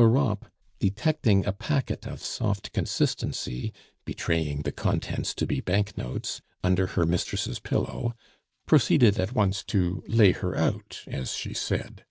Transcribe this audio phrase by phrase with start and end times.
[0.00, 0.46] Europe,
[0.80, 3.72] detecting a packet of soft consistency,
[4.04, 8.12] betraying the contents to be banknotes, under her mistress' pillow,
[8.66, 12.04] proceeded at once to "lay her out," as she said.